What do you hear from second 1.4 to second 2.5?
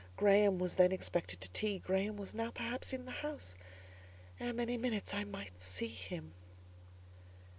to tea: Graham was now,